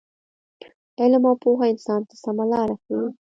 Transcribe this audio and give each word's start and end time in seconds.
علم 1.01 1.23
او 1.29 1.35
پوهه 1.41 1.65
انسان 1.73 2.01
ته 2.09 2.15
سمه 2.23 2.45
لاره 2.51 2.75
ښیي. 2.83 3.01